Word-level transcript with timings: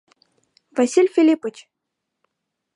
Василь 0.77 1.09
Филиппыч!.. 1.15 1.57